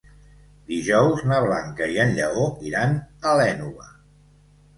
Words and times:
Dijous 0.69 1.21
na 1.31 1.37
Blanca 1.47 1.89
i 1.97 1.99
en 2.07 2.15
Lleó 2.21 2.47
iran 2.71 2.97
a 3.33 3.37
l'Énova. 3.43 3.87